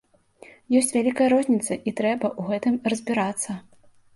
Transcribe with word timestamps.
Ёсць 0.79 0.93
вялікая 0.95 1.27
розніца 1.35 1.77
і 1.87 1.95
трэба 1.99 2.27
ў 2.39 2.53
гэтым 2.53 2.75
разбірацца. 2.95 3.51